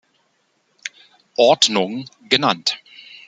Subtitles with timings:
[1.35, 2.79] Ordnung" genannt.